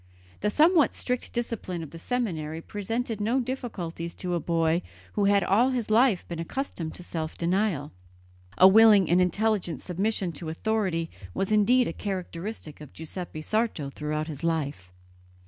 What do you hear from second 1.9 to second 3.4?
the seminary presented no